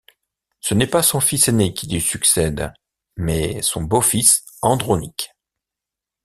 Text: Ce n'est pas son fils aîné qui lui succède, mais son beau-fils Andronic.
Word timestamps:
Ce 0.61 0.73
n'est 0.73 0.87
pas 0.87 1.03
son 1.03 1.19
fils 1.19 1.47
aîné 1.47 1.75
qui 1.75 1.87
lui 1.87 2.01
succède, 2.01 2.73
mais 3.17 3.61
son 3.61 3.83
beau-fils 3.83 4.43
Andronic. 4.63 5.29